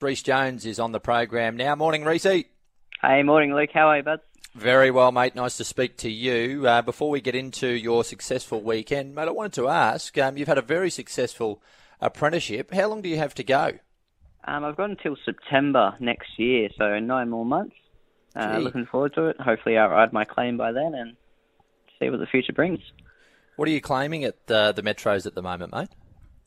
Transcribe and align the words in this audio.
Reece 0.00 0.22
Jones 0.22 0.64
is 0.64 0.78
on 0.78 0.92
the 0.92 1.00
program 1.00 1.56
now. 1.56 1.74
Morning, 1.74 2.04
Reece. 2.04 2.22
Hey, 2.22 3.22
morning, 3.24 3.52
Luke. 3.52 3.70
How 3.74 3.88
are 3.88 3.96
you, 3.96 4.04
bud? 4.04 4.20
Very 4.54 4.92
well, 4.92 5.10
mate. 5.10 5.34
Nice 5.34 5.56
to 5.56 5.64
speak 5.64 5.96
to 5.98 6.08
you. 6.08 6.68
Uh, 6.68 6.82
before 6.82 7.10
we 7.10 7.20
get 7.20 7.34
into 7.34 7.66
your 7.66 8.04
successful 8.04 8.62
weekend, 8.62 9.16
mate, 9.16 9.26
I 9.26 9.32
wanted 9.32 9.54
to 9.54 9.66
ask 9.66 10.16
um, 10.16 10.36
you've 10.36 10.46
had 10.46 10.56
a 10.56 10.62
very 10.62 10.88
successful 10.88 11.60
apprenticeship. 12.00 12.72
How 12.72 12.86
long 12.86 13.02
do 13.02 13.08
you 13.08 13.16
have 13.16 13.34
to 13.34 13.42
go? 13.42 13.72
Um, 14.44 14.64
I've 14.64 14.76
got 14.76 14.90
until 14.90 15.16
September 15.24 15.96
next 15.98 16.28
year, 16.38 16.68
so 16.78 17.00
nine 17.00 17.28
more 17.28 17.44
months. 17.44 17.74
Uh, 18.36 18.58
looking 18.58 18.86
forward 18.86 19.14
to 19.14 19.26
it. 19.26 19.40
Hopefully, 19.40 19.76
I'll 19.76 19.88
ride 19.88 20.12
my 20.12 20.24
claim 20.24 20.56
by 20.56 20.70
then 20.70 20.94
and 20.94 21.16
see 21.98 22.08
what 22.08 22.20
the 22.20 22.26
future 22.26 22.52
brings. 22.52 22.78
What 23.56 23.66
are 23.66 23.72
you 23.72 23.80
claiming 23.80 24.22
at 24.22 24.46
the, 24.46 24.70
the 24.70 24.82
metros 24.82 25.26
at 25.26 25.34
the 25.34 25.42
moment, 25.42 25.74
mate? 25.74 25.88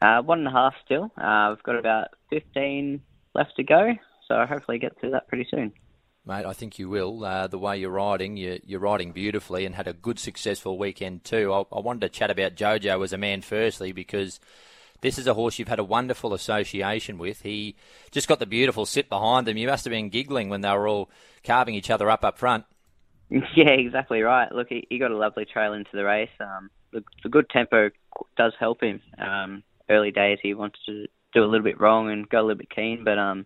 Uh, 0.01 0.21
one 0.21 0.39
and 0.39 0.47
a 0.47 0.51
half 0.51 0.73
still. 0.85 1.11
Uh, 1.17 1.51
I've 1.51 1.63
got 1.63 1.75
about 1.75 2.07
15 2.29 3.01
left 3.33 3.55
to 3.57 3.63
go, 3.63 3.93
so 4.27 4.45
hopefully 4.45 4.79
get 4.79 4.99
through 4.99 5.11
that 5.11 5.27
pretty 5.27 5.47
soon. 5.49 5.73
Mate, 6.25 6.45
I 6.45 6.53
think 6.53 6.77
you 6.77 6.87
will. 6.87 7.25
Uh, 7.25 7.47
the 7.47 7.57
way 7.57 7.77
you're 7.77 7.89
riding, 7.89 8.37
you're, 8.37 8.59
you're, 8.63 8.79
riding 8.79 9.11
beautifully 9.11 9.65
and 9.65 9.73
had 9.73 9.87
a 9.87 9.93
good, 9.93 10.19
successful 10.19 10.77
weekend 10.77 11.23
too. 11.23 11.51
I, 11.51 11.63
I, 11.75 11.79
wanted 11.79 12.01
to 12.01 12.09
chat 12.09 12.29
about 12.29 12.55
Jojo 12.55 13.03
as 13.03 13.11
a 13.11 13.17
man 13.17 13.41
firstly 13.41 13.91
because 13.91 14.39
this 15.01 15.17
is 15.17 15.25
a 15.25 15.33
horse 15.33 15.57
you've 15.57 15.67
had 15.67 15.79
a 15.79 15.83
wonderful 15.83 16.35
association 16.35 17.17
with. 17.17 17.41
He 17.41 17.75
just 18.11 18.27
got 18.27 18.37
the 18.37 18.45
beautiful 18.45 18.85
sit 18.85 19.09
behind 19.09 19.47
them. 19.47 19.57
You 19.57 19.67
must 19.67 19.83
have 19.83 19.91
been 19.91 20.09
giggling 20.09 20.49
when 20.49 20.61
they 20.61 20.69
were 20.69 20.87
all 20.87 21.09
carving 21.43 21.73
each 21.73 21.89
other 21.89 22.09
up 22.09 22.23
up 22.23 22.37
front. 22.37 22.65
Yeah, 23.55 23.69
exactly 23.69 24.21
right. 24.21 24.51
Look, 24.51 24.67
he, 24.67 24.85
he 24.89 24.99
got 24.99 25.11
a 25.11 25.17
lovely 25.17 25.45
trail 25.45 25.71
into 25.71 25.91
the 25.93 26.03
race. 26.03 26.29
Um, 26.41 26.69
the, 26.91 27.01
the 27.23 27.29
good 27.29 27.49
tempo 27.49 27.89
does 28.35 28.51
help 28.59 28.83
him. 28.83 29.01
Um, 29.17 29.63
early 29.91 30.11
days, 30.11 30.39
he 30.41 30.53
wanted 30.53 30.79
to 30.85 31.07
do 31.33 31.43
a 31.43 31.45
little 31.45 31.63
bit 31.63 31.79
wrong 31.79 32.09
and 32.09 32.27
go 32.27 32.39
a 32.39 32.43
little 32.43 32.57
bit 32.57 32.69
keen, 32.69 33.03
but 33.03 33.17
um, 33.17 33.45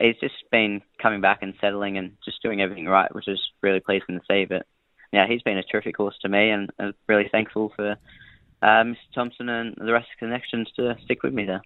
he's 0.00 0.18
just 0.20 0.34
been 0.50 0.82
coming 1.00 1.20
back 1.20 1.42
and 1.42 1.54
settling 1.60 1.98
and 1.98 2.16
just 2.24 2.42
doing 2.42 2.60
everything 2.60 2.86
right, 2.86 3.14
which 3.14 3.28
is 3.28 3.40
really 3.62 3.80
pleasing 3.80 4.18
to 4.18 4.24
see. 4.28 4.44
But 4.44 4.66
yeah, 5.12 5.26
he's 5.28 5.42
been 5.42 5.58
a 5.58 5.62
terrific 5.62 5.96
horse 5.96 6.16
to 6.22 6.28
me, 6.28 6.50
and 6.50 6.70
I'm 6.78 6.94
really 7.06 7.28
thankful 7.30 7.72
for 7.76 7.92
uh, 8.62 8.66
Mr. 8.66 8.96
Thompson 9.14 9.48
and 9.48 9.74
the 9.76 9.92
rest 9.92 10.06
of 10.06 10.20
the 10.20 10.26
connections 10.26 10.68
to 10.76 10.96
stick 11.04 11.22
with 11.22 11.34
me 11.34 11.44
there. 11.44 11.62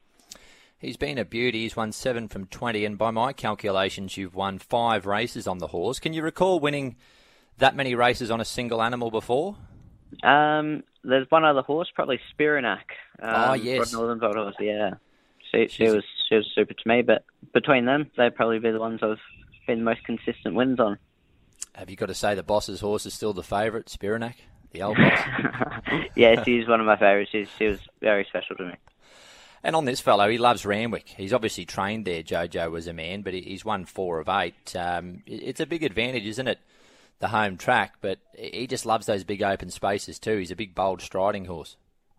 He's 0.79 0.97
been 0.97 1.19
a 1.19 1.25
beauty. 1.25 1.63
He's 1.63 1.75
won 1.75 1.91
seven 1.91 2.29
from 2.29 2.47
20, 2.47 2.85
and 2.85 2.97
by 2.97 3.11
my 3.11 3.33
calculations, 3.33 4.17
you've 4.17 4.37
won 4.37 4.59
five 4.59 5.07
races 5.07 5.49
on 5.49 5.59
the 5.59 5.69
horse. 5.69 5.99
Can 5.99 6.13
you 6.13 6.23
recall 6.23 6.61
winning 6.61 6.97
that 7.59 7.75
many 7.75 7.95
races 7.95 8.31
on 8.31 8.41
a 8.41 8.45
single 8.45 8.81
animal 8.81 9.11
before? 9.11 9.57
Um, 10.23 10.83
there's 11.05 11.31
one 11.31 11.45
other 11.45 11.63
horse, 11.63 11.91
probably 11.95 12.21
Spiranak. 12.33 12.91
Um, 13.21 13.51
oh, 13.51 13.53
yes. 13.55 13.93
Northern 13.93 14.21
horse, 14.21 14.57
yeah. 14.61 14.95
She, 15.51 15.69
she 15.69 15.89
was 15.89 16.05
she 16.29 16.35
was 16.35 16.47
super 16.55 16.75
to 16.75 16.89
me, 16.89 17.03
but 17.03 17.25
between 17.55 17.87
them, 17.87 18.11
they'd 18.17 18.35
probably 18.35 18.59
be 18.59 18.71
the 18.71 18.81
ones 18.81 19.01
I've 19.03 19.19
been 19.67 19.79
the 19.79 19.85
most 19.85 20.05
consistent 20.05 20.55
wins 20.55 20.79
on. 20.79 20.99
Have 21.75 21.89
you 21.89 21.97
got 21.97 22.07
to 22.07 22.15
say 22.15 22.35
the 22.35 22.43
boss's 22.43 22.81
horse 22.81 23.07
is 23.07 23.15
still 23.15 23.33
the 23.33 23.43
favourite, 23.43 23.87
Spiranak, 23.87 24.35
the 24.73 24.83
old 24.83 24.97
boss? 24.97 25.21
yeah, 26.17 26.43
she's 26.43 26.69
one 26.69 26.81
of 26.81 26.87
my 26.87 26.97
favourites. 26.97 27.31
She, 27.31 27.47
she 27.59 27.67
was 27.67 27.79
very 28.01 28.27
special 28.29 28.57
to 28.57 28.67
me. 28.67 28.75
And 29.63 29.75
on 29.75 29.85
this 29.85 30.01
fellow, 30.01 30.29
he 30.29 30.39
loves 30.39 30.65
Randwick. 30.65 31.09
He's 31.09 31.33
obviously 31.33 31.65
trained 31.65 32.05
there. 32.05 32.23
Jojo 32.23 32.71
was 32.71 32.87
a 32.87 32.93
man, 32.93 33.23
but 33.23 33.35
he's 33.35 33.65
won 33.65 33.85
four 33.85 34.21
of 34.21 34.29
eight. 34.29 34.75
Um, 34.77 35.23
it's 35.27 35.61
a 35.61 35.67
big 35.67 35.83
advantage, 35.83 36.27
isn't 36.27 36.49
it? 36.49 36.59
The 37.21 37.29
home 37.29 37.57
track, 37.57 37.95
but 38.01 38.19
he 38.37 38.67
just 38.67 38.87
loves 38.87 39.07
those 39.07 39.25
big 39.25 39.43
open 39.43 39.71
spaces 39.71 40.19
too. 40.19 40.37
He's 40.39 40.53
a 40.53 40.57
big, 40.57 40.75
bold 40.75 41.03
striding 41.03 41.47
horse. 41.47 41.77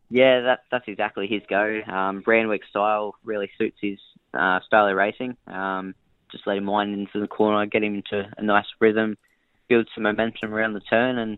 Yeah, 0.10 0.42
that, 0.42 0.64
that's 0.72 0.88
exactly 0.88 1.28
his 1.28 1.42
go. 1.50 1.82
Um, 1.88 2.24
style 2.70 3.16
really 3.24 3.50
suits 3.58 3.78
his 3.80 4.00
uh, 4.34 4.60
style 4.66 4.88
of 4.88 4.96
racing. 4.96 5.38
Um, 5.48 5.96
just 6.32 6.46
let 6.46 6.58
him 6.58 6.66
wind 6.66 6.94
into 6.94 7.20
the 7.20 7.28
corner, 7.28 7.66
get 7.66 7.84
him 7.84 7.96
into 7.96 8.30
a 8.38 8.42
nice 8.42 8.66
rhythm, 8.80 9.18
build 9.68 9.88
some 9.94 10.04
momentum 10.04 10.54
around 10.54 10.74
the 10.74 10.82
turn, 10.82 11.18
and 11.18 11.38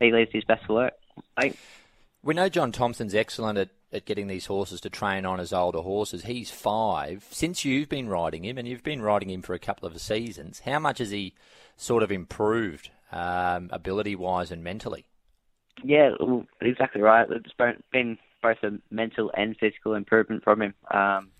he 0.00 0.12
leaves 0.12 0.30
his 0.32 0.44
best 0.44 0.68
work. 0.68 0.94
We 2.22 2.34
know 2.34 2.48
John 2.48 2.72
Thompson's 2.72 3.14
excellent 3.14 3.58
at, 3.58 3.70
at 3.92 4.04
getting 4.04 4.26
these 4.26 4.46
horses 4.46 4.80
to 4.82 4.90
train 4.90 5.24
on 5.24 5.40
as 5.40 5.52
older 5.52 5.80
horses. 5.80 6.24
He's 6.24 6.50
five. 6.50 7.26
Since 7.30 7.64
you've 7.64 7.88
been 7.88 8.08
riding 8.08 8.44
him, 8.44 8.58
and 8.58 8.68
you've 8.68 8.82
been 8.82 9.02
riding 9.02 9.30
him 9.30 9.42
for 9.42 9.54
a 9.54 9.58
couple 9.58 9.88
of 9.88 10.00
seasons, 10.00 10.60
how 10.60 10.78
much 10.78 10.98
has 10.98 11.10
he 11.10 11.34
sort 11.76 12.02
of 12.02 12.12
improved 12.12 12.90
um, 13.12 13.70
ability 13.72 14.14
wise 14.16 14.50
and 14.50 14.62
mentally? 14.62 15.06
Yeah, 15.82 16.10
exactly 16.60 17.00
right. 17.00 17.26
It's 17.30 17.54
been 17.92 18.18
both 18.42 18.58
a 18.62 18.72
mental 18.90 19.30
and 19.36 19.56
physical 19.58 19.94
improvement 19.94 20.44
from 20.44 20.62
him. 20.62 20.74
Um, 20.92 21.30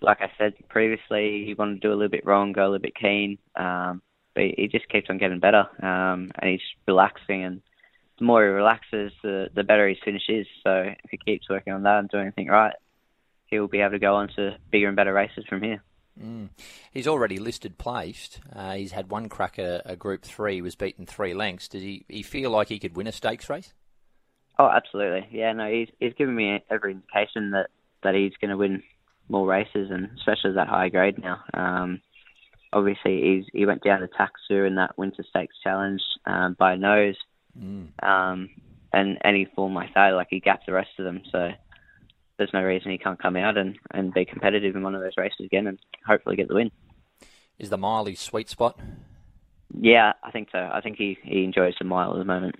like 0.00 0.22
I 0.22 0.30
said 0.38 0.54
previously, 0.68 1.44
he 1.46 1.54
wanted 1.54 1.82
to 1.82 1.88
do 1.88 1.92
a 1.92 1.96
little 1.96 2.08
bit 2.08 2.24
wrong, 2.24 2.52
go 2.52 2.62
a 2.62 2.70
little 2.70 2.78
bit 2.78 2.94
keen, 2.94 3.38
um, 3.56 4.00
but 4.34 4.44
he 4.56 4.68
just 4.70 4.88
keeps 4.88 5.10
on 5.10 5.18
getting 5.18 5.40
better, 5.40 5.66
um, 5.82 6.30
and 6.38 6.50
he's 6.50 6.60
relaxing. 6.88 7.44
And 7.44 7.62
the 8.18 8.24
more 8.24 8.42
he 8.42 8.48
relaxes, 8.48 9.12
the 9.22 9.48
the 9.54 9.64
better 9.64 9.88
his 9.88 9.98
finish 10.04 10.24
is. 10.28 10.46
So 10.62 10.84
if 11.04 11.10
he 11.10 11.18
keeps 11.18 11.48
working 11.48 11.72
on 11.72 11.82
that 11.82 11.98
and 11.98 12.08
doing 12.08 12.26
everything 12.26 12.48
right, 12.48 12.74
he'll 13.46 13.68
be 13.68 13.80
able 13.80 13.92
to 13.92 13.98
go 13.98 14.14
on 14.14 14.28
to 14.36 14.56
bigger 14.70 14.88
and 14.88 14.96
better 14.96 15.12
races 15.12 15.44
from 15.48 15.62
here. 15.62 15.82
Mm. 16.20 16.50
He's 16.92 17.08
already 17.08 17.38
listed 17.38 17.76
placed. 17.76 18.40
Uh, 18.54 18.74
he's 18.74 18.92
had 18.92 19.10
one 19.10 19.28
crack 19.28 19.58
at 19.58 19.64
a, 19.64 19.92
a, 19.92 19.96
Group 19.96 20.22
Three. 20.22 20.54
He 20.54 20.62
was 20.62 20.76
beaten 20.76 21.06
three 21.06 21.34
lengths. 21.34 21.66
Does 21.66 21.82
he, 21.82 22.04
he 22.08 22.22
feel 22.22 22.50
like 22.50 22.68
he 22.68 22.78
could 22.78 22.96
win 22.96 23.08
a 23.08 23.12
stakes 23.12 23.50
race? 23.50 23.72
Oh, 24.58 24.68
absolutely. 24.68 25.26
Yeah, 25.32 25.52
no, 25.52 25.68
he's 25.68 25.88
he's 25.98 26.14
given 26.14 26.36
me 26.36 26.62
every 26.70 26.92
indication 26.92 27.50
that 27.50 27.70
that 28.04 28.14
he's 28.14 28.32
going 28.40 28.50
to 28.50 28.56
win 28.56 28.82
more 29.28 29.46
races, 29.46 29.90
and 29.90 30.10
especially 30.16 30.52
that 30.52 30.68
high 30.68 30.88
grade 30.88 31.18
now. 31.18 31.40
Um, 31.52 32.00
obviously, 32.72 33.20
he's 33.20 33.44
he 33.52 33.66
went 33.66 33.82
down 33.82 34.00
to 34.00 34.08
Taxu 34.08 34.66
in 34.66 34.76
that 34.76 34.96
Winter 34.96 35.24
Stakes 35.28 35.56
Challenge 35.64 36.00
um, 36.26 36.54
by 36.56 36.76
nose, 36.76 37.16
mm. 37.58 37.88
um, 38.02 38.50
and 38.92 39.18
any 39.24 39.46
form 39.54 39.74
like 39.74 39.94
that, 39.94 40.10
like 40.10 40.28
he 40.30 40.40
gapped 40.40 40.66
the 40.66 40.72
rest 40.72 40.90
of 40.98 41.04
them. 41.04 41.22
So 41.30 41.50
there's 42.38 42.52
no 42.52 42.62
reason 42.62 42.90
he 42.90 42.98
can't 42.98 43.20
come 43.20 43.36
out 43.36 43.56
and, 43.56 43.76
and 43.92 44.12
be 44.12 44.24
competitive 44.24 44.76
in 44.76 44.82
one 44.82 44.94
of 44.94 45.02
those 45.02 45.16
races 45.16 45.46
again 45.46 45.66
and 45.66 45.78
hopefully 46.06 46.36
get 46.36 46.48
the 46.48 46.54
win. 46.54 46.70
Is 47.58 47.70
the 47.70 47.78
mile 47.78 48.04
his 48.06 48.20
sweet 48.20 48.48
spot? 48.48 48.78
Yeah, 49.72 50.12
I 50.22 50.30
think 50.30 50.48
so. 50.52 50.58
I 50.58 50.80
think 50.80 50.96
he, 50.96 51.18
he 51.22 51.44
enjoys 51.44 51.74
the 51.78 51.84
mile 51.84 52.12
at 52.12 52.18
the 52.18 52.24
moment. 52.24 52.56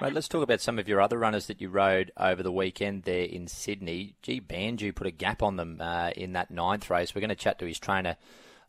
Right, 0.00 0.12
let's 0.12 0.28
talk 0.28 0.44
about 0.44 0.60
some 0.60 0.78
of 0.78 0.86
your 0.86 1.00
other 1.00 1.18
runners 1.18 1.46
that 1.46 1.60
you 1.60 1.70
rode 1.70 2.12
over 2.16 2.42
the 2.42 2.52
weekend 2.52 3.02
there 3.02 3.24
in 3.24 3.48
Sydney. 3.48 4.14
Gee, 4.22 4.40
Banju 4.40 4.94
put 4.94 5.08
a 5.08 5.10
gap 5.12 5.42
on 5.42 5.56
them 5.56 5.78
uh, 5.80 6.10
in 6.16 6.34
that 6.34 6.52
ninth 6.52 6.88
race. 6.88 7.14
We're 7.14 7.20
going 7.20 7.30
to 7.30 7.34
chat 7.34 7.58
to 7.58 7.66
his 7.66 7.80
trainer, 7.80 8.16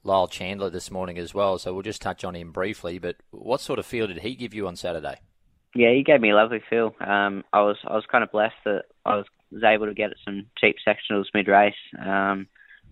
Lyle 0.03 0.27
Chandler, 0.27 0.71
this 0.71 0.89
morning 0.89 1.19
as 1.19 1.33
well, 1.33 1.59
so 1.59 1.71
we'll 1.71 1.83
just 1.83 2.01
touch 2.01 2.23
on 2.23 2.35
him 2.35 2.51
briefly. 2.51 2.97
But 2.97 3.17
what 3.29 3.61
sort 3.61 3.77
of 3.77 3.85
feel 3.85 4.07
did 4.07 4.19
he 4.19 4.33
give 4.33 4.55
you 4.55 4.67
on 4.67 4.75
Saturday? 4.75 5.19
Yeah, 5.75 5.91
he 5.93 6.03
gave 6.03 6.21
me 6.21 6.31
a 6.31 6.35
lovely 6.35 6.61
feel. 6.69 6.95
Um, 6.99 7.43
I 7.53 7.61
was 7.61 7.77
I 7.85 7.93
was 7.93 8.05
kind 8.11 8.23
of 8.23 8.31
blessed 8.31 8.55
that 8.65 8.85
I 9.05 9.17
was 9.17 9.25
was 9.51 9.63
able 9.63 9.87
to 9.87 9.93
get 9.93 10.11
some 10.25 10.47
cheap 10.57 10.75
sectionals 10.87 11.25
mid 11.33 11.47
race. 11.47 11.73
Um, 11.99 12.47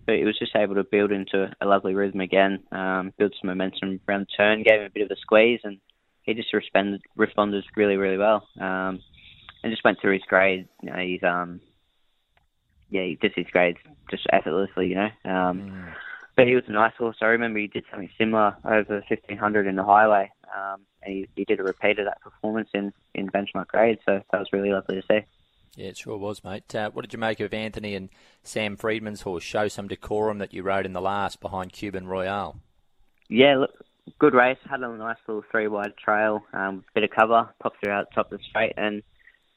but 0.06 0.16
he 0.16 0.24
was 0.24 0.38
just 0.38 0.56
able 0.56 0.74
to 0.76 0.84
build 0.84 1.12
into 1.12 1.50
a 1.60 1.66
lovely 1.66 1.94
rhythm 1.94 2.20
again, 2.20 2.60
um, 2.72 3.12
build 3.18 3.34
some 3.38 3.48
momentum 3.48 4.00
around 4.08 4.22
the 4.22 4.36
turn, 4.36 4.62
gave 4.62 4.80
him 4.80 4.86
a 4.86 4.90
bit 4.90 5.02
of 5.02 5.10
a 5.10 5.20
squeeze, 5.20 5.60
and 5.64 5.78
he 6.22 6.32
just 6.32 6.52
responded 6.54 7.02
responded 7.14 7.62
really 7.76 7.96
really 7.96 8.16
well. 8.16 8.48
Um, 8.58 9.00
and 9.62 9.70
just 9.70 9.84
went 9.84 10.00
through 10.00 10.14
his 10.14 10.22
grade. 10.26 10.66
You 10.82 10.90
know, 10.90 10.98
he's 10.98 11.22
um, 11.22 11.60
yeah, 12.90 13.02
he 13.02 13.18
did 13.20 13.32
his 13.36 13.48
grades 13.52 13.78
just 14.10 14.26
effortlessly. 14.32 14.88
You 14.88 14.94
know, 14.94 15.10
um, 15.30 15.60
mm. 15.60 15.92
but 16.36 16.46
he 16.46 16.54
was 16.54 16.64
a 16.68 16.72
nice 16.72 16.94
horse. 16.96 17.16
I 17.20 17.26
remember 17.26 17.58
he 17.58 17.66
did 17.66 17.84
something 17.90 18.10
similar 18.16 18.56
over 18.64 19.04
1500 19.08 19.66
in 19.66 19.76
the 19.76 19.84
highway, 19.84 20.30
um, 20.56 20.80
and 21.02 21.14
he, 21.14 21.28
he 21.36 21.44
did 21.44 21.60
a 21.60 21.62
repeat 21.62 21.98
of 21.98 22.06
that 22.06 22.20
performance 22.20 22.68
in 22.74 22.92
in 23.14 23.28
benchmark 23.28 23.68
grade. 23.68 23.98
So 24.04 24.20
that 24.30 24.38
was 24.38 24.48
really 24.52 24.70
lovely 24.70 24.96
to 24.96 25.02
see. 25.02 25.26
Yeah, 25.76 25.88
it 25.88 25.96
sure 25.96 26.16
was, 26.18 26.42
mate. 26.42 26.74
Uh, 26.74 26.90
what 26.90 27.02
did 27.02 27.12
you 27.12 27.20
make 27.20 27.38
of 27.38 27.54
Anthony 27.54 27.94
and 27.94 28.08
Sam 28.42 28.76
Freedman's 28.76 29.20
horse? 29.20 29.44
Show 29.44 29.68
some 29.68 29.86
decorum 29.86 30.38
that 30.38 30.52
you 30.52 30.62
rode 30.62 30.86
in 30.86 30.92
the 30.92 31.00
last 31.00 31.40
behind 31.40 31.72
Cuban 31.72 32.08
Royale. 32.08 32.60
Yeah, 33.28 33.58
look, 33.58 33.70
good 34.18 34.34
race. 34.34 34.58
Had 34.68 34.80
a 34.80 34.88
nice 34.88 35.18
little 35.28 35.44
three 35.50 35.68
wide 35.68 35.96
trail, 35.96 36.42
um, 36.52 36.84
bit 36.94 37.04
of 37.04 37.10
cover, 37.10 37.48
popped 37.62 37.78
through 37.80 37.92
out 37.92 38.08
top 38.12 38.32
of 38.32 38.38
the 38.38 38.44
straight, 38.50 38.72
and 38.76 39.02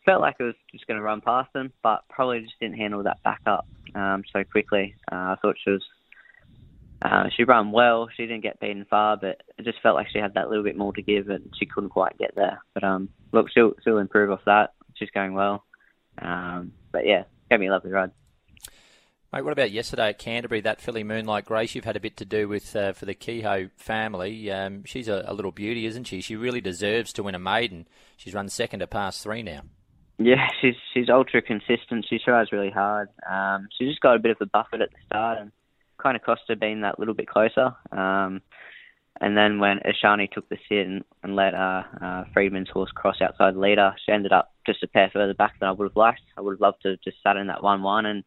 felt 0.05 0.21
like 0.21 0.35
it 0.39 0.43
was 0.43 0.55
just 0.71 0.85
going 0.85 0.97
to 0.97 1.03
run 1.03 1.21
past 1.21 1.51
them, 1.53 1.71
but 1.81 2.03
probably 2.09 2.41
just 2.41 2.59
didn't 2.59 2.77
handle 2.77 3.03
that 3.03 3.23
back 3.23 3.41
up 3.45 3.65
um, 3.95 4.23
so 4.31 4.43
quickly. 4.43 4.95
Uh, 5.11 5.15
I 5.15 5.35
thought 5.41 5.55
she 5.63 5.71
was. 5.71 5.83
Uh, 7.01 7.29
she 7.35 7.43
ran 7.43 7.71
well. 7.71 8.09
She 8.15 8.23
didn't 8.23 8.43
get 8.43 8.59
beaten 8.59 8.85
far, 8.89 9.17
but 9.17 9.41
it 9.57 9.63
just 9.63 9.81
felt 9.81 9.95
like 9.95 10.07
she 10.11 10.19
had 10.19 10.35
that 10.35 10.49
little 10.49 10.63
bit 10.63 10.77
more 10.77 10.93
to 10.93 11.01
give, 11.01 11.29
and 11.29 11.53
she 11.57 11.65
couldn't 11.65 11.89
quite 11.89 12.17
get 12.17 12.35
there. 12.35 12.61
But 12.73 12.83
um, 12.83 13.09
look, 13.31 13.47
she'll 13.51 13.73
she'll 13.83 13.97
improve 13.97 14.31
off 14.31 14.41
that. 14.45 14.73
She's 14.95 15.09
going 15.09 15.33
well. 15.33 15.63
Um, 16.21 16.73
but 16.91 17.07
yeah, 17.07 17.23
gave 17.49 17.59
me 17.59 17.67
a 17.67 17.71
lovely 17.71 17.91
ride. 17.91 18.11
Mate, 19.33 19.45
what 19.45 19.53
about 19.53 19.71
yesterday 19.71 20.09
at 20.09 20.19
Canterbury? 20.19 20.59
That 20.59 20.81
filly 20.81 21.05
Moonlight 21.05 21.45
Grace 21.45 21.73
you've 21.73 21.85
had 21.85 21.95
a 21.95 22.01
bit 22.01 22.17
to 22.17 22.25
do 22.25 22.49
with 22.49 22.75
uh, 22.75 22.91
for 22.91 23.05
the 23.05 23.13
Kehoe 23.13 23.69
family. 23.77 24.51
Um, 24.51 24.83
she's 24.83 25.07
a, 25.07 25.23
a, 25.25 25.33
little 25.33 25.53
beauty, 25.53 25.85
isn't 25.85 26.03
she? 26.03 26.19
She 26.19 26.35
really 26.35 26.59
deserves 26.59 27.13
to 27.13 27.23
win 27.23 27.33
a 27.33 27.39
maiden. 27.39 27.87
She's 28.17 28.33
run 28.33 28.49
second 28.49 28.81
to 28.81 28.87
past 28.87 29.23
three 29.23 29.41
now. 29.41 29.61
Yeah, 30.17 30.49
she's 30.61 30.75
she's 30.93 31.09
ultra 31.09 31.41
consistent. 31.41 32.05
She 32.09 32.19
tries 32.19 32.51
really 32.51 32.69
hard. 32.69 33.07
Um, 33.27 33.69
she 33.75 33.87
just 33.87 34.01
got 34.01 34.17
a 34.17 34.19
bit 34.19 34.31
of 34.31 34.37
a 34.41 34.45
buffet 34.45 34.81
at 34.81 34.91
the 34.91 34.97
start 35.05 35.39
and 35.39 35.51
kind 36.01 36.15
of 36.15 36.23
cost 36.23 36.41
her 36.47 36.55
being 36.55 36.81
that 36.81 36.99
little 36.99 37.13
bit 37.13 37.27
closer. 37.27 37.73
Um, 37.91 38.41
and 39.19 39.37
then 39.37 39.59
when 39.59 39.79
Ashani 39.79 40.31
took 40.31 40.49
the 40.49 40.57
sit 40.67 40.87
and, 40.87 41.03
and 41.21 41.35
let 41.35 41.53
uh, 41.53 41.83
uh, 42.01 42.23
Freedman's 42.33 42.69
horse 42.69 42.91
cross 42.91 43.21
outside 43.21 43.55
leader, 43.55 43.93
she 44.03 44.11
ended 44.11 44.31
up 44.31 44.53
just 44.65 44.83
a 44.83 44.87
pair 44.87 45.11
further 45.13 45.33
back 45.33 45.59
than 45.59 45.69
I 45.69 45.73
would 45.73 45.89
have 45.89 45.95
liked. 45.95 46.21
I 46.37 46.41
would 46.41 46.53
have 46.53 46.61
loved 46.61 46.81
to 46.83 46.89
have 46.89 47.01
just 47.01 47.17
sat 47.21 47.37
in 47.37 47.47
that 47.47 47.59
1-1 47.59 48.05
and 48.05 48.23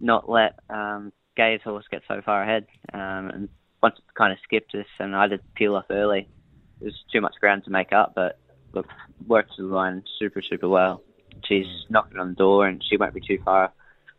not 0.00 0.28
let 0.28 0.58
um, 0.70 1.12
Gai's 1.36 1.60
horse 1.62 1.84
get 1.90 2.02
so 2.08 2.22
far 2.24 2.42
ahead. 2.42 2.66
Um, 2.92 3.28
and 3.28 3.48
once 3.82 3.96
it 3.98 4.04
kind 4.14 4.32
of 4.32 4.38
skipped 4.44 4.74
us 4.74 4.86
and 4.98 5.14
I 5.14 5.26
did 5.26 5.40
peel 5.54 5.76
off 5.76 5.86
early, 5.90 6.28
it 6.80 6.84
was 6.84 7.04
too 7.12 7.20
much 7.20 7.34
ground 7.38 7.64
to 7.64 7.70
make 7.70 7.92
up. 7.92 8.14
But 8.14 8.38
look, 8.72 8.86
worked 9.26 9.52
the 9.58 9.64
line 9.64 10.04
super, 10.18 10.40
super 10.40 10.68
well. 10.68 11.02
She's 11.44 11.66
knocking 11.90 12.18
on 12.18 12.30
the 12.30 12.34
door 12.34 12.66
and 12.66 12.82
she 12.88 12.96
won't 12.96 13.12
be 13.12 13.20
too 13.20 13.40
far 13.44 13.72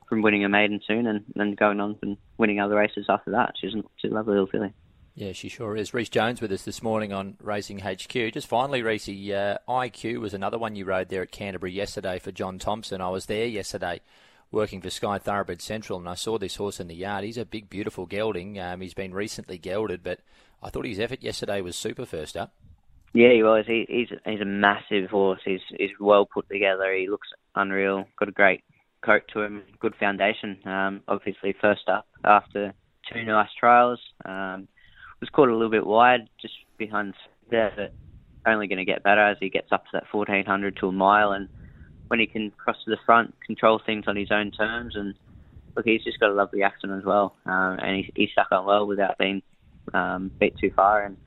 from 0.07 0.22
winning 0.22 0.46
a 0.46 0.50
maiden 0.50 0.81
soon 0.88 1.07
and 1.07 1.24
then 1.36 1.54
going 1.54 1.80
on 1.80 1.98
and 2.02 2.18
winning 2.38 2.60
other 2.60 2.75
races 2.75 3.06
after 3.10 3.31
that. 3.31 3.54
She's, 3.60 3.74
she's 3.98 4.12
a 4.12 4.13
lovely 4.13 4.34
little 4.34 4.48
filly. 4.48 4.74
Yeah, 5.16 5.31
she 5.31 5.48
sure 5.48 5.78
is. 5.78 5.94
Reece 5.94 6.10
Jones 6.10 6.42
with 6.42 6.52
us 6.52 6.63
this 6.63 6.84
morning 6.84 7.13
on 7.13 7.38
Racing 7.42 7.80
HQ. 7.80 8.34
Just 8.34 8.48
finally, 8.48 8.84
Reece, 8.84 9.07
uh, 9.07 9.57
IQ 9.68 10.19
was 10.19 10.34
another 10.34 10.57
one 10.57 10.75
you 10.75 10.84
rode 10.84 11.07
there 11.07 11.22
at 11.22 11.31
Canterbury 11.31 11.72
yesterday 11.72 12.19
for 12.19 12.34
John 12.34 12.60
Thompson. 12.60 13.00
I 13.00 13.10
was 13.10 13.28
there 13.28 13.46
yesterday 13.46 14.02
working 14.52 14.81
for 14.81 14.90
Sky 14.90 15.18
Thoroughbred 15.18 15.62
Central 15.62 16.00
and 16.00 16.10
I 16.10 16.16
saw 16.16 16.38
this 16.38 16.57
horse 16.57 16.80
in 16.80 16.88
the 16.88 16.96
yard. 16.96 17.24
He's 17.24 17.38
a 17.38 17.46
big, 17.46 17.69
beautiful 17.69 18.06
gelding. 18.06 18.60
Um, 18.60 18.81
he's 18.81 18.94
been 18.94 19.13
recently 19.13 19.57
gelded, 19.57 20.04
but 20.04 20.19
I 20.62 20.69
thought 20.69 20.86
his 20.86 21.00
effort 21.00 21.24
yesterday 21.24 21.62
was 21.62 21.75
super 21.75 22.06
first 22.06 22.36
up. 22.36 22.54
Yeah, 23.13 23.31
he 23.31 23.44
was. 23.44 23.63
He, 23.66 23.86
he's 23.88 24.10
he's 24.25 24.42
a 24.42 24.46
massive 24.46 25.10
horse. 25.10 25.40
He's 25.46 25.62
he's 25.78 25.92
well 26.02 26.25
put 26.25 26.50
together. 26.50 26.94
He 26.94 27.07
looks 27.07 27.30
unreal. 27.56 28.06
Got 28.19 28.28
a 28.28 28.34
great 28.34 28.62
coat 29.06 29.24
to 29.34 29.42
him. 29.42 29.63
Good 29.80 29.96
foundation. 30.00 30.57
Um, 30.66 31.02
obviously, 31.07 31.56
first 31.60 31.88
up 31.88 32.07
after 32.24 32.74
two 33.12 33.24
nice 33.24 33.50
trials. 33.60 34.00
Um, 34.25 34.68
was 35.22 35.30
caught 35.30 35.50
a 35.50 35.54
little 35.54 35.72
bit 35.72 35.86
wide 35.86 36.28
just 36.42 36.54
behind 36.78 37.13
there, 37.50 37.72
but 37.75 37.94
only 38.46 38.68
going 38.68 38.80
to 38.80 38.86
get 38.86 39.04
better 39.04 39.22
as 39.22 39.38
he 39.40 39.50
gets 39.50 39.72
up 39.72 39.84
to 39.86 39.90
that 39.94 40.04
1400 40.12 40.78
to 40.78 40.88
a 40.88 40.92
mile. 40.92 41.31
And 41.31 41.50
when 42.07 42.19
he 42.19 42.28
can 42.28 42.52
cross 42.52 42.78
to 42.86 42.92
the 42.92 42.98
front, 43.06 43.34
control 43.46 43.81
things 43.84 44.06
on 44.07 44.16
his 44.16 44.31
own 44.31 44.52
terms. 44.52 44.96
And 44.96 45.16
look, 45.75 45.86
he's 45.86 46.04
just 46.04 46.19
got 46.19 46.30
a 46.30 46.34
lovely 46.34 46.63
accent 46.63 46.94
as 46.94 47.04
well. 47.04 47.36
Um, 47.46 47.78
and 47.81 47.98
he, 47.98 48.12
he 48.16 48.30
stuck 48.31 48.52
on 48.52 48.66
well 48.66 48.86
without 48.86 49.18
being 49.18 49.42
um, 49.94 50.31
beat 50.40 50.57
too 50.60 50.72
far. 50.75 51.06
And 51.06 51.18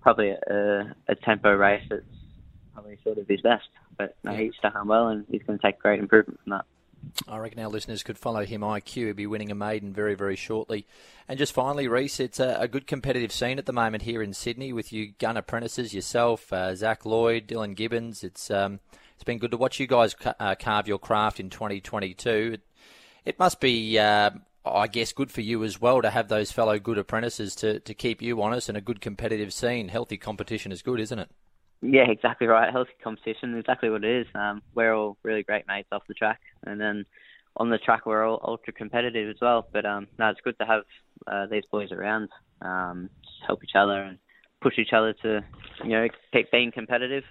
probably 0.00 0.30
a, 0.30 0.94
a 1.08 1.14
tempo 1.14 1.52
race 1.52 1.84
that's 1.90 2.02
probably 2.72 2.98
sort 3.04 3.18
of 3.18 3.28
his 3.28 3.40
best. 3.42 3.68
But 3.98 4.16
no, 4.24 4.32
he's 4.32 4.52
stuck 4.58 4.74
on 4.74 4.88
well 4.88 5.08
and 5.08 5.24
he's 5.30 5.42
going 5.42 5.58
to 5.58 5.64
take 5.64 5.78
great 5.78 6.00
improvement 6.00 6.40
from 6.42 6.50
that. 6.50 6.64
I 7.28 7.38
reckon 7.38 7.60
our 7.60 7.68
listeners 7.68 8.02
could 8.02 8.18
follow 8.18 8.44
him. 8.44 8.60
IQ 8.60 8.88
He'll 8.88 9.14
be 9.14 9.26
winning 9.26 9.50
a 9.50 9.54
maiden 9.54 9.92
very, 9.92 10.14
very 10.14 10.36
shortly. 10.36 10.86
And 11.28 11.38
just 11.38 11.52
finally, 11.52 11.88
Reece, 11.88 12.20
it's 12.20 12.40
a, 12.40 12.56
a 12.60 12.68
good 12.68 12.86
competitive 12.86 13.32
scene 13.32 13.58
at 13.58 13.66
the 13.66 13.72
moment 13.72 14.04
here 14.04 14.22
in 14.22 14.32
Sydney 14.32 14.72
with 14.72 14.92
you 14.92 15.12
gun 15.18 15.36
apprentices, 15.36 15.94
yourself, 15.94 16.52
uh, 16.52 16.74
Zac 16.74 17.04
Lloyd, 17.04 17.48
Dylan 17.48 17.74
Gibbons. 17.74 18.22
It's 18.22 18.50
um, 18.50 18.80
it's 19.14 19.24
been 19.24 19.38
good 19.38 19.50
to 19.50 19.56
watch 19.56 19.80
you 19.80 19.86
guys 19.86 20.14
ca- 20.14 20.34
uh, 20.38 20.54
carve 20.54 20.88
your 20.88 20.98
craft 20.98 21.40
in 21.40 21.50
2022. 21.50 22.52
It, 22.54 22.60
it 23.24 23.38
must 23.38 23.60
be, 23.60 23.98
uh, 23.98 24.30
I 24.64 24.86
guess, 24.86 25.12
good 25.12 25.32
for 25.32 25.40
you 25.40 25.64
as 25.64 25.80
well 25.80 26.02
to 26.02 26.10
have 26.10 26.28
those 26.28 26.52
fellow 26.52 26.78
good 26.78 26.98
apprentices 26.98 27.54
to, 27.56 27.80
to 27.80 27.94
keep 27.94 28.20
you 28.20 28.40
honest 28.42 28.68
and 28.68 28.76
a 28.76 28.82
good 28.82 29.00
competitive 29.00 29.52
scene. 29.52 29.88
Healthy 29.88 30.18
competition 30.18 30.70
is 30.70 30.82
good, 30.82 31.00
isn't 31.00 31.18
it? 31.18 31.30
Yeah, 31.88 32.10
exactly 32.10 32.46
right. 32.46 32.72
Healthy 32.72 32.92
competition, 33.02 33.56
exactly 33.56 33.90
what 33.90 34.04
it 34.04 34.22
is. 34.22 34.26
Um, 34.34 34.62
we're 34.74 34.94
all 34.94 35.16
really 35.22 35.42
great 35.42 35.66
mates 35.68 35.88
off 35.92 36.02
the 36.08 36.14
track, 36.14 36.40
and 36.64 36.80
then 36.80 37.04
on 37.56 37.70
the 37.70 37.78
track 37.78 38.06
we're 38.06 38.26
all 38.26 38.40
ultra 38.42 38.72
competitive 38.72 39.30
as 39.30 39.36
well. 39.40 39.68
But 39.72 39.86
um, 39.86 40.08
no, 40.18 40.28
it's 40.28 40.40
good 40.42 40.58
to 40.58 40.66
have 40.66 40.82
uh, 41.26 41.46
these 41.46 41.64
boys 41.70 41.92
around, 41.92 42.28
um, 42.60 43.08
help 43.46 43.62
each 43.62 43.76
other 43.76 44.02
and 44.02 44.18
push 44.60 44.78
each 44.78 44.92
other 44.92 45.12
to, 45.22 45.44
you 45.84 45.90
know, 45.90 46.08
keep 46.32 46.50
being 46.50 46.72
competitive. 46.72 47.22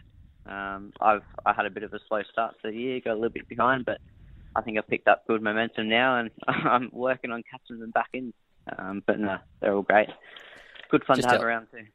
Um, 0.46 0.94
I've 1.02 1.24
I 1.46 1.54
had 1.54 1.66
a 1.66 1.72
bit 1.72 1.84
of 1.84 1.94
a 1.94 2.00
slow 2.08 2.22
start 2.32 2.56
to 2.62 2.72
the 2.72 2.78
year, 2.78 3.02
got 3.04 3.14
a 3.14 3.16
little 3.16 3.30
bit 3.30 3.50
behind, 3.50 3.84
but 3.86 4.00
I 4.56 4.62
think 4.62 4.78
I've 4.78 4.88
picked 4.88 5.08
up 5.08 5.28
good 5.28 5.42
momentum 5.42 5.90
now, 5.90 6.20
and 6.20 6.32
I'm 6.48 6.90
working 6.94 7.32
on 7.32 7.44
catching 7.52 7.80
them 7.80 7.92
back 7.92 8.10
in. 8.14 8.34
Um, 8.78 9.04
but 9.06 9.20
no, 9.20 9.38
they're 9.60 9.74
all 9.74 9.82
great. 9.82 10.08
Good 10.90 11.04
fun 11.04 11.18
Just 11.18 11.28
to 11.28 11.36
have 11.36 11.44
around 11.44 11.68
too. 11.72 11.86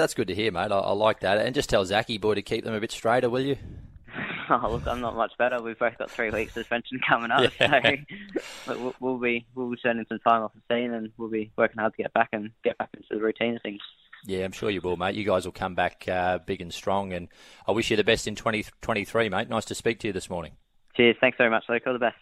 That's 0.00 0.14
good 0.14 0.28
to 0.28 0.34
hear, 0.34 0.50
mate. 0.50 0.72
I, 0.72 0.78
I, 0.78 0.92
like 0.92 1.20
that. 1.20 1.44
And 1.44 1.54
just 1.54 1.68
tell 1.68 1.84
Zachy 1.84 2.16
boy 2.16 2.34
to 2.34 2.40
keep 2.40 2.64
them 2.64 2.72
a 2.72 2.80
bit 2.80 2.90
straighter, 2.90 3.28
will 3.28 3.42
you? 3.42 3.56
Oh, 4.52 4.68
look, 4.68 4.84
I'm 4.88 5.00
not 5.00 5.14
much 5.14 5.30
better. 5.38 5.62
We've 5.62 5.78
both 5.78 5.96
got 5.96 6.10
three 6.10 6.30
weeks 6.30 6.54
suspension 6.54 6.98
coming 7.08 7.30
up, 7.30 7.52
yeah. 7.60 8.00
so 8.64 8.74
we'll, 8.80 8.94
we'll, 8.98 9.18
be 9.18 9.46
we'll 9.54 9.70
be 9.70 9.76
spending 9.76 10.04
some 10.08 10.18
time 10.18 10.42
off 10.42 10.50
the 10.54 10.74
scene, 10.74 10.92
and 10.92 11.12
we'll 11.16 11.28
be 11.28 11.52
working 11.56 11.78
hard 11.78 11.94
to 11.94 12.02
get 12.02 12.12
back 12.14 12.30
and 12.32 12.50
get 12.64 12.76
back 12.76 12.88
into 12.92 13.06
the 13.10 13.20
routine 13.20 13.54
of 13.54 13.62
things. 13.62 13.78
Yeah, 14.26 14.44
I'm 14.44 14.50
sure 14.50 14.68
you 14.68 14.80
will, 14.80 14.96
mate. 14.96 15.14
You 15.14 15.22
guys 15.22 15.44
will 15.44 15.52
come 15.52 15.76
back 15.76 16.08
uh, 16.08 16.38
big 16.38 16.60
and 16.60 16.74
strong, 16.74 17.12
and 17.12 17.28
I 17.68 17.70
wish 17.70 17.92
you 17.92 17.96
the 17.96 18.02
best 18.02 18.26
in 18.26 18.34
2023, 18.34 19.28
mate. 19.28 19.48
Nice 19.48 19.66
to 19.66 19.76
speak 19.76 20.00
to 20.00 20.08
you 20.08 20.12
this 20.12 20.28
morning. 20.28 20.54
Cheers. 20.96 21.14
Thanks 21.20 21.38
very 21.38 21.50
much, 21.50 21.62
Luke. 21.68 21.84
All 21.86 21.92
the 21.92 22.00
best. 22.00 22.16